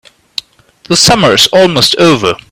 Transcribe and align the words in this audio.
The 0.85 0.95
summer 0.95 1.33
is 1.35 1.45
almost 1.53 1.95
over. 1.97 2.33